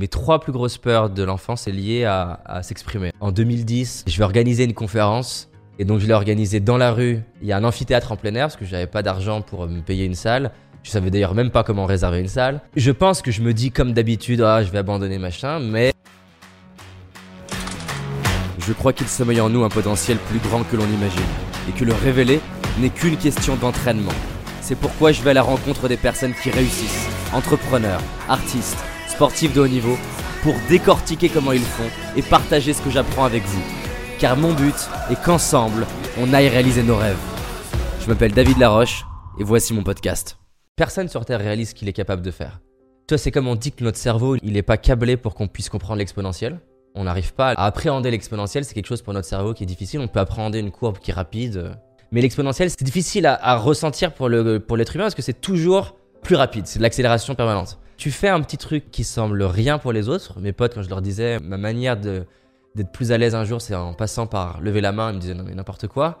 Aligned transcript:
Mes 0.00 0.08
trois 0.08 0.40
plus 0.40 0.52
grosses 0.52 0.78
peurs 0.78 1.10
de 1.10 1.22
l'enfance 1.22 1.68
est 1.68 1.70
liées 1.70 2.06
à, 2.06 2.62
s'exprimer. 2.62 3.12
En 3.20 3.30
2010, 3.30 4.04
je 4.06 4.16
vais 4.16 4.24
organiser 4.24 4.64
une 4.64 4.72
conférence 4.72 5.50
et 5.78 5.84
donc 5.84 6.00
je 6.00 6.06
l'ai 6.06 6.14
organisée 6.14 6.60
dans 6.60 6.78
la 6.78 6.92
rue. 6.92 7.20
Il 7.42 7.48
y 7.48 7.52
a 7.52 7.58
un 7.58 7.64
amphithéâtre 7.64 8.10
en 8.10 8.16
plein 8.16 8.34
air 8.34 8.46
parce 8.46 8.56
que 8.56 8.64
j'avais 8.64 8.86
pas 8.86 9.02
d'argent 9.02 9.42
pour 9.42 9.68
me 9.68 9.82
payer 9.82 10.06
une 10.06 10.14
salle. 10.14 10.52
Je 10.82 10.90
savais 10.90 11.10
d'ailleurs 11.10 11.34
même 11.34 11.50
pas 11.50 11.62
comment 11.62 11.84
réserver 11.84 12.20
une 12.20 12.28
salle. 12.28 12.62
Je 12.74 12.90
pense 12.90 13.20
que 13.20 13.30
je 13.30 13.42
me 13.42 13.52
dis 13.52 13.70
comme 13.70 13.92
d'habitude, 13.92 14.40
ah, 14.40 14.64
je 14.64 14.70
vais 14.70 14.78
abandonner 14.78 15.18
machin, 15.18 15.60
mais 15.60 15.92
Je 18.66 18.72
crois 18.72 18.94
qu'il 18.94 19.08
sommeille 19.08 19.42
en 19.42 19.50
nous 19.50 19.62
un 19.62 19.68
potentiel 19.68 20.16
plus 20.16 20.38
grand 20.38 20.62
que 20.62 20.76
l'on 20.76 20.86
imagine, 20.86 21.20
et 21.68 21.78
que 21.78 21.84
le 21.84 21.92
révéler 21.92 22.40
n'est 22.78 22.88
qu'une 22.88 23.18
question 23.18 23.56
d'entraînement. 23.56 24.14
C'est 24.62 24.78
pourquoi 24.78 25.12
je 25.12 25.20
vais 25.20 25.32
à 25.32 25.34
la 25.34 25.42
rencontre 25.42 25.86
des 25.86 25.98
personnes 25.98 26.32
qui 26.32 26.48
réussissent, 26.48 27.10
entrepreneurs, 27.34 28.00
artistes, 28.30 28.82
sportifs 29.12 29.52
de 29.52 29.60
haut 29.60 29.68
niveau, 29.68 29.96
pour 30.42 30.54
décortiquer 30.68 31.28
comment 31.28 31.52
ils 31.52 31.60
font 31.60 31.88
et 32.16 32.22
partager 32.22 32.72
ce 32.72 32.82
que 32.82 32.90
j'apprends 32.90 33.24
avec 33.24 33.44
vous. 33.44 33.62
Car 34.18 34.36
mon 34.36 34.52
but 34.52 34.74
est 35.10 35.22
qu'ensemble, 35.22 35.86
on 36.18 36.32
aille 36.32 36.48
réaliser 36.48 36.82
nos 36.82 36.96
rêves. 36.96 37.18
Je 38.00 38.08
m'appelle 38.08 38.32
David 38.32 38.58
Laroche, 38.58 39.04
et 39.38 39.44
voici 39.44 39.74
mon 39.74 39.82
podcast. 39.82 40.38
personne 40.76 41.08
sur 41.08 41.24
Terre 41.24 41.40
réalise 41.40 41.70
ce 41.70 41.74
qu'il 41.74 41.88
est 41.88 41.92
capable 41.92 42.22
de 42.22 42.30
faire. 42.30 42.60
Toi, 43.06 43.18
c'est 43.18 43.30
comme 43.30 43.46
on 43.46 43.54
dit 43.54 43.72
que 43.72 43.84
notre 43.84 43.98
cerveau, 43.98 44.36
il 44.42 44.54
n'est 44.54 44.62
pas 44.62 44.78
câblé 44.78 45.16
pour 45.16 45.34
qu'on 45.34 45.46
puisse 45.46 45.68
comprendre 45.68 45.98
l'exponentiel. 45.98 46.60
On 46.94 47.04
n'arrive 47.04 47.34
pas 47.34 47.50
à 47.50 47.66
appréhender 47.66 48.10
l'exponentiel, 48.10 48.64
c'est 48.64 48.74
quelque 48.74 48.86
chose 48.86 49.02
pour 49.02 49.12
notre 49.12 49.28
cerveau 49.28 49.54
qui 49.54 49.62
est 49.62 49.66
difficile. 49.66 50.00
On 50.00 50.08
peut 50.08 50.20
appréhender 50.20 50.58
une 50.58 50.70
courbe 50.70 50.98
qui 50.98 51.10
est 51.10 51.14
rapide. 51.14 51.76
Mais 52.10 52.20
l'exponentiel, 52.20 52.70
c'est 52.70 52.82
difficile 52.82 53.26
à, 53.26 53.56
ressentir 53.56 54.12
pour 54.12 54.28
le 54.28 54.60
pour 54.60 54.76
l'être 54.76 54.94
humain 54.94 55.04
parce 55.04 55.14
que 55.14 55.22
c'est 55.22 55.40
toujours 55.40 55.96
plus 56.22 56.36
rapide. 56.36 56.66
C'est 56.66 56.78
de 56.78 56.82
l'accélération 56.82 57.34
permanente. 57.34 57.78
Tu 57.96 58.10
fais 58.10 58.28
un 58.28 58.40
petit 58.40 58.56
truc 58.58 58.90
qui 58.90 59.04
semble 59.04 59.42
rien 59.42 59.78
pour 59.78 59.92
les 59.92 60.08
autres. 60.08 60.40
Mes 60.40 60.52
potes, 60.52 60.74
quand 60.74 60.82
je 60.82 60.88
leur 60.88 61.02
disais 61.02 61.38
ma 61.40 61.56
manière 61.56 61.96
d'être 61.96 62.90
plus 62.92 63.12
à 63.12 63.18
l'aise 63.18 63.34
un 63.34 63.44
jour, 63.44 63.60
c'est 63.60 63.74
en 63.74 63.92
passant 63.94 64.26
par 64.26 64.60
lever 64.60 64.80
la 64.80 64.92
main. 64.92 65.10
Ils 65.10 65.16
me 65.16 65.20
disaient 65.20 65.34
non 65.34 65.44
mais 65.44 65.54
n'importe 65.54 65.86
quoi. 65.86 66.20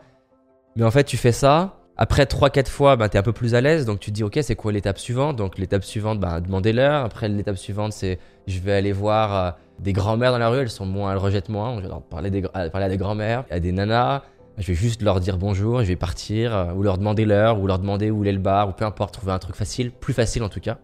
Mais 0.76 0.84
en 0.84 0.90
fait, 0.90 1.04
tu 1.04 1.16
fais 1.16 1.32
ça. 1.32 1.78
Après 1.96 2.24
3-4 2.24 2.68
fois, 2.68 2.96
bah, 2.96 3.08
tu 3.08 3.16
es 3.16 3.20
un 3.20 3.22
peu 3.22 3.32
plus 3.32 3.54
à 3.54 3.60
l'aise. 3.60 3.84
Donc 3.84 4.00
tu 4.00 4.10
te 4.10 4.14
dis, 4.14 4.22
ok, 4.24 4.38
c'est 4.42 4.54
quoi 4.56 4.72
l'étape 4.72 4.98
suivante? 4.98 5.36
Donc 5.36 5.58
l'étape 5.58 5.84
suivante, 5.84 6.20
bah, 6.20 6.40
demander-leur. 6.40 7.04
Après, 7.04 7.28
l'étape 7.28 7.56
suivante, 7.58 7.92
c'est 7.92 8.18
je 8.46 8.58
vais 8.60 8.72
aller 8.72 8.92
voir 8.92 9.34
euh, 9.34 9.50
des 9.80 9.92
grands-mères 9.92 10.32
dans 10.32 10.38
la 10.38 10.48
rue. 10.48 10.58
Elles 10.60 10.70
sont 10.70 10.86
moins, 10.86 11.12
elles 11.12 11.18
rejettent 11.18 11.48
moins. 11.48 11.80
Leur 11.80 12.02
parler, 12.02 12.30
des, 12.30 12.44
à- 12.54 12.70
parler 12.70 12.86
à 12.86 12.88
des 12.88 12.96
grands-mères, 12.96 13.44
à 13.50 13.60
des 13.60 13.72
nanas. 13.72 14.22
Je 14.58 14.66
vais 14.68 14.74
juste 14.74 15.02
leur 15.02 15.18
dire 15.20 15.38
bonjour, 15.38 15.80
je 15.80 15.86
vais 15.86 15.96
partir, 15.96 16.54
euh, 16.54 16.72
ou 16.74 16.82
leur 16.82 16.98
demander 16.98 17.24
l'heure, 17.24 17.58
ou 17.58 17.66
leur 17.66 17.78
demander 17.78 18.10
où 18.10 18.22
est 18.24 18.32
le 18.32 18.38
bar, 18.38 18.68
ou 18.68 18.72
peu 18.72 18.84
importe, 18.84 19.14
trouver 19.14 19.32
un 19.32 19.38
truc 19.38 19.56
facile, 19.56 19.90
plus 19.90 20.12
facile 20.12 20.42
en 20.42 20.50
tout 20.50 20.60
cas. 20.60 20.78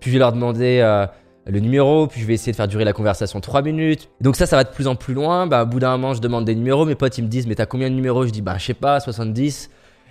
Puis 0.00 0.10
je 0.10 0.16
vais 0.16 0.18
leur 0.18 0.32
demander 0.32 0.80
euh, 0.82 1.06
le 1.46 1.60
numéro, 1.60 2.06
puis 2.06 2.20
je 2.20 2.26
vais 2.26 2.34
essayer 2.34 2.52
de 2.52 2.56
faire 2.56 2.68
durer 2.68 2.84
la 2.84 2.92
conversation 2.92 3.40
3 3.40 3.62
minutes. 3.62 4.08
Donc 4.20 4.36
ça, 4.36 4.46
ça 4.46 4.56
va 4.56 4.64
de 4.64 4.70
plus 4.70 4.88
en 4.88 4.96
plus 4.96 5.14
loin. 5.14 5.46
Bah, 5.46 5.62
au 5.62 5.66
bout 5.66 5.78
d'un 5.78 5.92
moment, 5.92 6.14
je 6.14 6.20
demande 6.20 6.44
des 6.44 6.54
numéros. 6.54 6.84
Mes 6.84 6.94
potes, 6.94 7.16
ils 7.18 7.22
me 7.22 7.28
disent, 7.28 7.46
mais 7.46 7.54
t'as 7.54 7.66
combien 7.66 7.88
de 7.88 7.94
numéros? 7.94 8.26
Je 8.26 8.30
dis, 8.30 8.42
bah, 8.42 8.56
je 8.58 8.64
sais 8.66 8.74
pas, 8.74 9.00
70. 9.00 9.70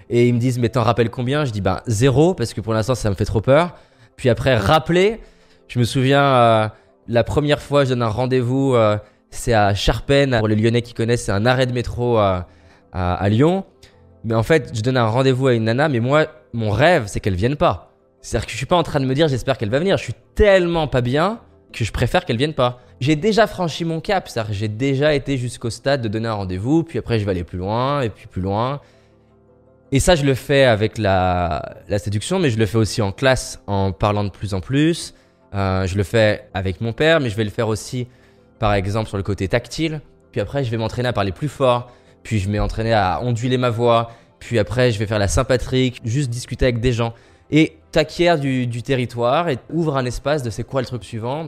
Et 0.10 0.28
ils 0.28 0.34
me 0.34 0.40
disent, 0.40 0.60
mais 0.60 0.70
t'en 0.70 0.84
rappelles 0.84 1.10
combien? 1.10 1.46
Je 1.46 1.52
dis, 1.52 1.62
bah, 1.62 1.84
zéro, 1.88 2.34
parce 2.34 2.54
que 2.54 2.62
pour 2.62 2.74
l'instant, 2.74 2.96
ça 2.96 3.10
me 3.10 3.16
fait 3.16 3.26
trop 3.26 3.42
peur. 3.42 3.76
Puis 4.16 4.30
après, 4.30 4.56
rappeler, 4.56 5.20
je 5.68 5.80
me 5.80 5.84
souviens, 5.84 6.24
euh, 6.24 6.68
la 7.08 7.24
première 7.24 7.62
fois, 7.62 7.84
je 7.84 7.90
donne 7.90 8.04
un 8.04 8.08
rendez-vous, 8.08 8.76
euh, 8.76 8.98
c'est 9.30 9.54
à 9.54 9.74
Charpennes. 9.74 10.38
Pour 10.40 10.48
les 10.48 10.56
Lyonnais 10.56 10.82
qui 10.84 10.94
connaissent, 10.94 11.26
c'est 11.26 11.32
un 11.32 11.46
arrêt 11.46 11.66
de 11.66 11.74
métro 11.74 12.18
à, 12.18 12.48
à, 12.94 13.16
à 13.16 13.30
Lyon. 13.30 13.66
Mais 14.24 14.36
en 14.36 14.44
fait, 14.44 14.72
je 14.74 14.82
donne 14.82 14.98
un 14.98 15.08
rendez-vous 15.08 15.48
à 15.48 15.54
une 15.54 15.66
nana, 15.66 15.90
mais 15.90 16.00
moi, 16.00 16.28
mon 16.54 16.72
rêve, 16.72 17.04
c'est 17.08 17.20
qu'elle 17.20 17.36
vienne 17.36 17.58
pas. 17.58 17.95
C'est-à-dire 18.26 18.48
que 18.48 18.54
je 18.54 18.58
suis 18.58 18.66
pas 18.66 18.76
en 18.76 18.82
train 18.82 19.00
de 19.00 19.06
me 19.06 19.14
dire, 19.14 19.28
j'espère 19.28 19.56
qu'elle 19.56 19.70
va 19.70 19.78
venir. 19.78 19.98
Je 19.98 20.04
suis 20.04 20.16
tellement 20.34 20.88
pas 20.88 21.02
bien 21.02 21.42
que 21.72 21.84
je 21.84 21.92
préfère 21.92 22.26
qu'elle 22.26 22.38
vienne 22.38 22.56
pas. 22.56 22.80
J'ai 23.00 23.16
déjà 23.16 23.46
franchi 23.46 23.86
mon 23.86 24.00
cap, 24.00 24.28
c'est-à-dire 24.28 24.50
que 24.50 24.58
j'ai 24.58 24.68
déjà 24.68 25.14
été 25.14 25.38
jusqu'au 25.38 25.70
stade 25.70 26.02
de 26.02 26.08
donner 26.08 26.28
un 26.28 26.34
rendez-vous, 26.34 26.82
puis 26.82 26.98
après 26.98 27.20
je 27.20 27.26
vais 27.26 27.30
aller 27.30 27.44
plus 27.44 27.60
loin, 27.60 28.02
et 28.02 28.10
puis 28.10 28.26
plus 28.26 28.42
loin. 28.42 28.82
Et 29.92 30.00
ça, 30.00 30.16
je 30.16 30.26
le 30.26 30.34
fais 30.34 30.64
avec 30.64 30.98
la, 30.98 31.62
séduction, 32.00 32.40
mais 32.40 32.50
je 32.50 32.58
le 32.58 32.66
fais 32.66 32.80
aussi 32.80 33.04
en 33.04 33.12
classe, 33.12 33.62
en 33.68 33.92
parlant 33.92 34.24
de 34.24 34.32
plus 34.32 34.56
en 34.56 34.60
plus. 34.60 35.14
Euh, 35.54 35.86
je 35.86 35.96
le 35.96 36.02
fais 36.02 36.50
avec 36.56 36.82
mon 36.82 36.94
père, 36.94 37.20
mais 37.20 37.30
je 37.30 37.36
vais 37.36 37.44
le 37.44 37.52
faire 37.52 37.68
aussi, 37.68 38.08
par 38.58 38.74
exemple, 38.74 39.08
sur 39.08 39.18
le 39.18 39.24
côté 39.24 39.48
tactile. 39.48 40.02
Puis 40.32 40.42
après, 40.42 40.64
je 40.64 40.72
vais 40.72 40.78
m'entraîner 40.78 41.10
à 41.10 41.14
parler 41.14 41.32
plus 41.32 41.48
fort. 41.48 41.92
Puis 42.24 42.40
je 42.40 42.50
vais 42.50 42.58
m'entraîner 42.58 42.94
à 42.94 43.22
onduler 43.22 43.60
ma 43.60 43.70
voix. 43.70 44.10
Puis 44.40 44.58
après, 44.58 44.90
je 44.90 44.98
vais 44.98 45.06
faire 45.06 45.20
la 45.20 45.28
sympatrique, 45.28 46.02
juste 46.04 46.32
discuter 46.32 46.66
avec 46.66 46.80
des 46.80 46.92
gens. 46.92 47.14
Et 47.52 47.78
t'acquiers 47.92 48.38
du, 48.38 48.66
du 48.66 48.82
territoire 48.82 49.50
et 49.50 49.60
ouvre 49.72 49.98
un 49.98 50.06
espace 50.06 50.42
de 50.42 50.50
c'est 50.50 50.64
quoi 50.64 50.82
le 50.82 50.88
truc 50.88 51.04
suivant. 51.04 51.48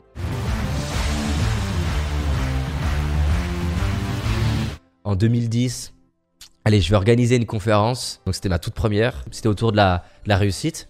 En 5.04 5.16
2010, 5.16 5.94
allez, 6.64 6.80
je 6.80 6.90
vais 6.90 6.96
organiser 6.96 7.36
une 7.36 7.46
conférence. 7.46 8.20
Donc 8.26 8.34
c'était 8.34 8.48
ma 8.48 8.58
toute 8.58 8.74
première. 8.74 9.24
C'était 9.30 9.48
autour 9.48 9.72
de 9.72 9.76
la, 9.76 10.04
de 10.24 10.28
la 10.28 10.36
réussite. 10.36 10.88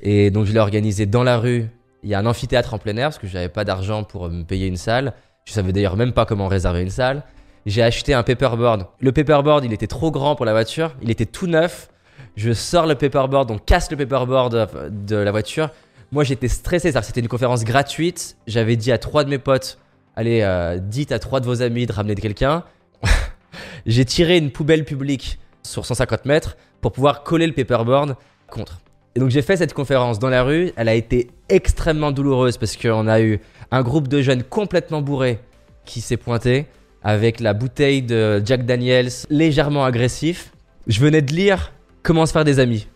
Et 0.00 0.30
donc 0.30 0.46
je 0.46 0.52
l'ai 0.52 0.60
organisée 0.60 1.06
dans 1.06 1.22
la 1.22 1.38
rue. 1.38 1.68
Il 2.02 2.10
y 2.10 2.14
a 2.14 2.18
un 2.18 2.26
amphithéâtre 2.26 2.74
en 2.74 2.78
plein 2.78 2.96
air 2.96 3.08
parce 3.08 3.18
que 3.18 3.26
j'avais 3.26 3.48
pas 3.48 3.64
d'argent 3.64 4.04
pour 4.04 4.28
me 4.28 4.42
payer 4.42 4.66
une 4.66 4.76
salle. 4.76 5.14
Je 5.44 5.52
savais 5.52 5.72
d'ailleurs 5.72 5.96
même 5.96 6.12
pas 6.12 6.26
comment 6.26 6.48
réserver 6.48 6.82
une 6.82 6.90
salle. 6.90 7.22
J'ai 7.66 7.82
acheté 7.82 8.14
un 8.14 8.22
paperboard. 8.22 8.86
Le 9.00 9.12
paperboard, 9.12 9.64
il 9.64 9.72
était 9.72 9.86
trop 9.86 10.10
grand 10.10 10.34
pour 10.34 10.44
la 10.44 10.52
voiture. 10.52 10.94
Il 11.02 11.10
était 11.10 11.26
tout 11.26 11.46
neuf. 11.46 11.90
Je 12.36 12.52
sors 12.52 12.86
le 12.86 12.94
paperboard, 12.94 13.50
on 13.50 13.58
casse 13.58 13.90
le 13.90 13.96
paperboard 13.96 14.68
de 15.06 15.16
la 15.16 15.30
voiture. 15.30 15.70
Moi, 16.12 16.24
j'étais 16.24 16.48
stressé, 16.48 16.92
que 16.92 17.02
c'était 17.02 17.20
une 17.20 17.28
conférence 17.28 17.64
gratuite. 17.64 18.36
J'avais 18.46 18.76
dit 18.76 18.90
à 18.90 18.98
trois 18.98 19.22
de 19.22 19.30
mes 19.30 19.38
potes, 19.38 19.78
allez, 20.16 20.40
euh, 20.42 20.78
dites 20.78 21.12
à 21.12 21.18
trois 21.18 21.40
de 21.40 21.46
vos 21.46 21.62
amis 21.62 21.86
de 21.86 21.92
ramener 21.92 22.16
quelqu'un. 22.16 22.64
J'ai 23.86 24.04
tiré 24.04 24.36
une 24.38 24.50
poubelle 24.50 24.84
publique 24.84 25.38
sur 25.62 25.86
150 25.86 26.24
mètres 26.24 26.56
pour 26.80 26.92
pouvoir 26.92 27.22
coller 27.22 27.46
le 27.46 27.52
paperboard 27.52 28.16
contre. 28.48 28.80
Et 29.14 29.20
donc 29.20 29.30
j'ai 29.30 29.42
fait 29.42 29.56
cette 29.56 29.74
conférence 29.74 30.18
dans 30.18 30.28
la 30.28 30.42
rue. 30.42 30.72
Elle 30.76 30.88
a 30.88 30.94
été 30.94 31.30
extrêmement 31.48 32.12
douloureuse 32.12 32.58
parce 32.58 32.76
qu'on 32.76 33.08
a 33.08 33.20
eu 33.20 33.40
un 33.70 33.82
groupe 33.82 34.08
de 34.08 34.22
jeunes 34.22 34.42
complètement 34.42 35.02
bourrés 35.02 35.40
qui 35.84 36.00
s'est 36.00 36.16
pointé 36.16 36.66
avec 37.02 37.40
la 37.40 37.54
bouteille 37.54 38.02
de 38.02 38.42
Jack 38.44 38.66
Daniels 38.66 39.10
légèrement 39.30 39.84
agressif. 39.84 40.52
Je 40.86 41.00
venais 41.00 41.22
de 41.22 41.32
lire 41.32 41.72
Comment 42.02 42.26
se 42.26 42.32
faire 42.32 42.44
des 42.44 42.58
amis. 42.58 42.86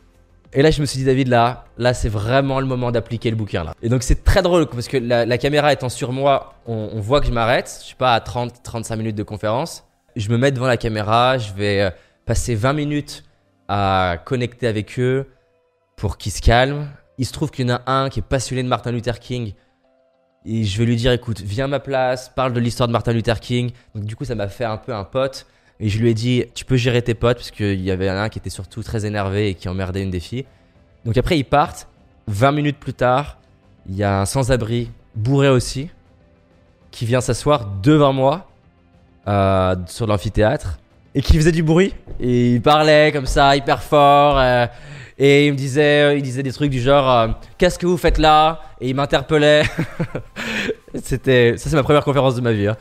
Et 0.53 0.63
là, 0.63 0.71
je 0.71 0.81
me 0.81 0.87
suis 0.87 0.99
dit, 0.99 1.05
David, 1.05 1.29
là, 1.29 1.65
là, 1.79 1.95
c'est 1.95 2.09
vraiment 2.09 2.61
le 2.61 2.67
moment 2.67 2.93
d'appliquer 2.93 3.29
le 3.31 3.37
bouquin 3.37 3.65
là. 3.65 3.75
Et 3.83 3.89
donc 3.89 4.05
c'est 4.05 4.23
très 4.23 4.41
drôle 4.41 4.67
parce 4.67 4.87
que 4.87 4.97
la, 4.97 5.39
caméra 5.39 5.73
étant 5.73 5.89
sur 5.89 6.13
moi, 6.13 6.55
on, 6.67 6.91
on 6.93 7.01
voit 7.01 7.21
que 7.21 7.27
je 7.27 7.33
m'arrête. 7.33 7.79
Je 7.81 7.87
suis 7.87 7.97
pas 7.97 8.15
à 8.15 8.21
30-35 8.21 8.97
minutes 8.97 9.17
de 9.17 9.25
conférence. 9.25 9.85
Je 10.15 10.29
me 10.31 10.39
mets 10.39 10.53
devant 10.53 10.69
la 10.69 10.77
caméra, 10.77 11.39
je 11.39 11.53
vais 11.55 11.81
euh, 11.81 11.91
passer 12.25 12.55
20 12.55 12.73
minutes 12.73 13.25
à 13.67 14.17
connecter 14.25 14.69
avec 14.69 14.99
eux 15.01 15.27
pour 15.97 16.19
qu'ils 16.19 16.33
se 16.33 16.41
calment. 16.41 16.87
Il 17.19 17.27
se 17.27 17.33
trouve 17.33 17.51
qu'il 17.51 17.69
y 17.69 17.73
en 17.73 17.77
a 17.77 17.91
un 17.91 18.09
qui 18.09 18.21
est 18.21 18.27
passionné 18.27 18.63
de 18.63 18.69
Martin 18.69 18.93
Luther 18.93 19.19
King. 19.19 19.55
Et 20.45 20.65
je 20.65 20.79
vais 20.79 20.85
lui 20.85 20.97
dire, 20.97 21.11
écoute, 21.11 21.41
viens 21.41 21.65
à 21.65 21.69
ma 21.69 21.81
place, 21.81 22.29
parle 22.29 22.53
de 22.53 22.61
l'histoire 22.61 22.87
de 22.87 22.93
Martin 22.93 23.13
Luther 23.13 23.41
King. 23.41 23.73
Donc 23.95 24.05
du 24.05 24.15
coup, 24.15 24.25
ça 24.25 24.35
m'a 24.35 24.49
fait 24.49 24.65
un 24.65 24.77
peu 24.77 24.95
un 24.95 25.05
pote. 25.05 25.47
Et 25.81 25.89
je 25.89 25.99
lui 25.99 26.11
ai 26.11 26.15
dit, 26.15 26.45
tu 26.55 26.65
peux 26.65 26.77
gérer 26.77 27.03
tes 27.03 27.15
potes, 27.15 27.39
parce 27.39 27.51
qu'il 27.51 27.81
y 27.81 27.91
avait 27.91 28.09
un 28.09 28.29
qui 28.29 28.39
était 28.39 28.51
surtout 28.51 28.83
très 28.83 29.07
énervé 29.07 29.49
et 29.51 29.55
qui 29.55 29.69
emmerdait 29.69 30.03
une 30.03 30.11
des. 30.11 30.47
Donc 31.05 31.17
après, 31.17 31.39
ils 31.39 31.45
partent. 31.45 31.89
20 32.27 32.53
minutes 32.53 32.79
plus 32.79 32.95
tard, 32.95 33.39
il 33.87 33.97
y 33.97 34.03
a 34.03 34.21
un 34.21 34.25
sans-abri, 34.25 34.91
bourré 35.15 35.49
aussi, 35.51 35.91
qui 36.91 37.05
vient 37.05 37.21
s'asseoir 37.21 37.67
devant 37.83 38.13
moi, 38.15 38.49
euh, 39.29 39.75
sur 39.87 40.07
l'amphithéâtre, 40.07 40.79
et 41.15 41.21
qui 41.21 41.37
faisait 41.37 41.53
du 41.53 41.63
bruit. 41.63 41.93
Et 42.19 42.55
il 42.55 42.63
parlait 42.63 43.13
comme 43.13 43.27
ça, 43.27 43.55
hyper 43.57 43.83
fort. 43.83 44.39
euh, 44.39 44.67
et 45.19 45.47
il 45.47 45.53
me 45.53 45.57
disait, 45.57 46.17
il 46.17 46.23
disait 46.23 46.43
des 46.43 46.53
trucs 46.53 46.71
du 46.71 46.81
genre, 46.81 47.09
euh, 47.11 47.29
qu'est-ce 47.59 47.79
que 47.79 47.87
vous 47.87 47.97
faites 47.99 48.19
là? 48.19 48.63
Et 48.81 48.89
il 48.89 48.95
m'interpellait. 48.97 49.63
C'était, 51.03 51.55
ça 51.57 51.69
c'est 51.71 51.77
ma 51.77 51.83
première 51.83 52.05
conférence 52.05 52.35
de 52.37 52.41
ma 52.41 52.53
vie. 52.53 52.69
hein. 52.69 52.77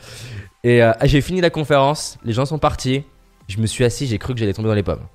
Et 0.64 0.82
euh, 0.82 0.92
j'ai 1.04 1.20
fini 1.20 1.40
la 1.40 1.50
conférence, 1.50 2.18
les 2.24 2.32
gens 2.32 2.46
sont 2.46 2.58
partis. 2.58 3.04
Je 3.48 3.58
me 3.58 3.66
suis 3.66 3.84
assis, 3.84 4.06
j'ai 4.06 4.18
cru 4.18 4.32
que 4.34 4.40
j'allais 4.40 4.54
tomber 4.54 4.68
dans 4.68 4.74
les 4.74 4.82
pommes. 4.82 5.06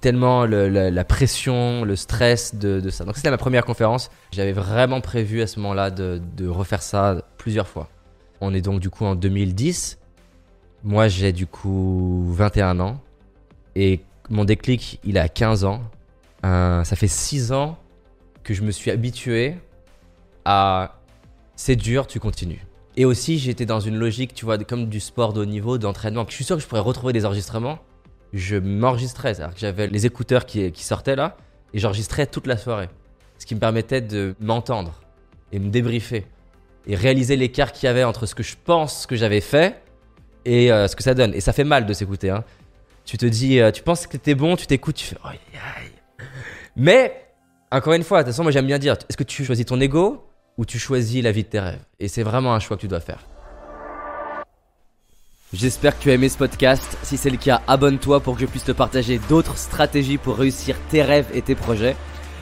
Tellement 0.00 0.44
le- 0.44 0.68
le- 0.68 0.90
la 0.90 1.04
pression, 1.04 1.82
le 1.84 1.96
stress 1.96 2.54
de, 2.54 2.90
ça. 2.90 3.06
Donc 3.06 3.16
c'était 3.16 3.30
ma 3.30 3.38
première 3.38 3.64
conférence. 3.64 4.10
J'avais 4.32 4.52
vraiment 4.52 5.00
prévu 5.00 5.40
à 5.40 5.46
ce 5.46 5.58
moment-là 5.60 5.90
de, 5.90 6.20
de 6.36 6.46
refaire 6.46 6.82
ça 6.82 7.22
plusieurs 7.38 7.66
fois. 7.66 7.88
On 8.42 8.52
est 8.52 8.60
donc 8.60 8.80
du 8.80 8.90
coup 8.90 9.06
en 9.06 9.14
2010. 9.14 9.98
Moi 10.84 11.08
j'ai 11.08 11.32
du 11.32 11.46
coup 11.46 12.26
21 12.34 12.78
ans. 12.80 13.00
Et 13.74 14.00
mon 14.28 14.44
déclic, 14.44 15.00
il 15.04 15.16
a 15.16 15.28
15 15.30 15.64
ans. 15.64 15.80
Euh, 16.44 16.84
ça 16.84 16.94
fait 16.94 17.08
6 17.08 17.52
ans 17.52 17.78
que 18.44 18.52
je 18.52 18.62
me 18.62 18.70
suis 18.70 18.90
habitué 18.90 19.56
à 20.44 20.96
c'est 21.56 21.76
dur, 21.76 22.06
tu 22.06 22.20
continues. 22.20 22.64
Et 22.98 23.04
aussi, 23.04 23.38
j'étais 23.38 23.64
dans 23.64 23.78
une 23.78 23.96
logique, 23.96 24.34
tu 24.34 24.44
vois, 24.44 24.58
comme 24.58 24.88
du 24.88 24.98
sport 24.98 25.32
de 25.32 25.40
haut 25.40 25.44
niveau, 25.44 25.78
d'entraînement. 25.78 26.26
Je 26.28 26.34
suis 26.34 26.42
sûr 26.42 26.56
que 26.56 26.62
je 26.62 26.66
pourrais 26.66 26.80
retrouver 26.80 27.12
des 27.12 27.24
enregistrements. 27.24 27.78
Je 28.32 28.56
m'enregistrais, 28.56 29.34
c'est-à-dire 29.34 29.54
que 29.54 29.60
j'avais 29.60 29.86
les 29.86 30.04
écouteurs 30.04 30.46
qui, 30.46 30.72
sortaient 30.74 31.14
là, 31.14 31.36
et 31.72 31.78
j'enregistrais 31.78 32.26
toute 32.26 32.48
la 32.48 32.56
soirée. 32.56 32.88
Ce 33.38 33.46
qui 33.46 33.54
me 33.54 33.60
permettait 33.60 34.00
de 34.00 34.34
m'entendre 34.40 35.00
et 35.52 35.60
me 35.60 35.70
débriefer. 35.70 36.26
et 36.88 36.96
réaliser 36.96 37.36
l'écart 37.36 37.70
qu'il 37.70 37.86
y 37.86 37.88
avait 37.88 38.02
entre 38.02 38.26
ce 38.26 38.34
que 38.34 38.42
je 38.42 38.56
pense 38.64 39.06
que 39.06 39.14
j'avais 39.14 39.40
fait 39.40 39.80
et 40.44 40.72
euh, 40.72 40.88
ce 40.88 40.96
que 40.96 41.04
ça 41.04 41.14
donne. 41.14 41.34
Et 41.34 41.40
ça 41.40 41.52
fait 41.52 41.62
mal 41.62 41.86
de 41.86 41.92
s'écouter. 41.92 42.30
Hein. 42.30 42.42
Tu 43.04 43.16
te 43.16 43.26
dis, 43.26 43.60
euh, 43.60 43.70
tu 43.70 43.84
penses 43.84 44.08
que 44.08 44.16
t'es 44.16 44.34
bon, 44.34 44.56
tu 44.56 44.66
t'écoutes, 44.66 44.96
tu 44.96 45.06
fais. 45.06 45.16
Mais, 46.74 47.28
encore 47.70 47.92
une 47.92 48.02
fois, 48.02 48.18
de 48.18 48.24
toute 48.24 48.32
façon, 48.32 48.42
moi 48.42 48.50
j'aime 48.50 48.66
bien 48.66 48.80
dire 48.80 48.94
est-ce 49.08 49.16
que 49.16 49.22
tu 49.22 49.44
choisis 49.44 49.66
ton 49.66 49.80
ego? 49.80 50.27
Ou 50.58 50.66
tu 50.66 50.78
choisis 50.78 51.22
la 51.22 51.32
vie 51.32 51.44
de 51.44 51.48
tes 51.48 51.60
rêves 51.60 51.80
Et 52.00 52.08
c'est 52.08 52.24
vraiment 52.24 52.52
un 52.52 52.58
choix 52.58 52.76
que 52.76 52.82
tu 52.82 52.88
dois 52.88 53.00
faire. 53.00 53.24
J'espère 55.54 55.96
que 55.96 56.02
tu 56.02 56.10
as 56.10 56.14
aimé 56.14 56.28
ce 56.28 56.36
podcast. 56.36 56.98
Si 57.02 57.16
c'est 57.16 57.30
le 57.30 57.38
cas, 57.38 57.62
abonne-toi 57.66 58.20
pour 58.20 58.34
que 58.34 58.42
je 58.42 58.46
puisse 58.46 58.64
te 58.64 58.72
partager 58.72 59.18
d'autres 59.30 59.56
stratégies 59.56 60.18
pour 60.18 60.36
réussir 60.36 60.76
tes 60.90 61.02
rêves 61.02 61.30
et 61.32 61.40
tes 61.40 61.54
projets. 61.54 61.96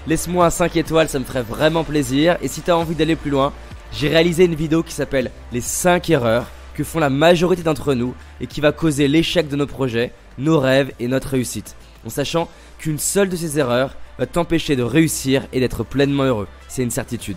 Laisse-moi 0.09 0.47
un 0.47 0.51
5 0.51 0.77
étoiles, 0.77 1.09
ça 1.09 1.21
me 1.21 1.25
ferait 1.25 1.43
vraiment 1.43 1.85
plaisir. 1.85 2.37
Et 2.43 2.49
si 2.49 2.63
tu 2.63 2.71
as 2.71 2.77
envie 2.77 2.97
d'aller 2.97 3.15
plus 3.15 3.31
loin, 3.31 3.53
j'ai 3.93 4.09
réalisé 4.09 4.47
une 4.47 4.57
vidéo 4.57 4.83
qui 4.83 4.93
s'appelle 4.93 5.31
Les 5.53 5.61
5 5.61 6.11
erreurs 6.11 6.51
que 6.75 6.83
font 6.85 6.99
la 6.99 7.11
majorité 7.11 7.63
d'entre 7.63 7.95
nous 7.95 8.15
et 8.41 8.47
qui 8.47 8.61
va 8.61 8.73
causer 8.73 9.09
l'échec 9.09 9.49
de 9.49 9.57
nos 9.57 9.67
projets, 9.67 10.13
nos 10.39 10.59
rêves 10.59 10.93
et 10.99 11.07
notre 11.07 11.29
réussite. 11.29 11.77
En 12.05 12.11
sachant 12.11 12.49
qu'une 12.79 12.99
seule 12.99 13.29
de 13.29 13.37
ces 13.37 13.59
erreurs 13.59 13.95
va 14.19 14.27
t'empêcher 14.27 14.75
de 14.75 14.83
réussir 14.83 15.47
et 15.53 15.61
d'être 15.61 15.85
pleinement 15.85 16.25
heureux. 16.25 16.49
C'est 16.69 16.83
une 16.83 16.91
certitude. 16.91 17.37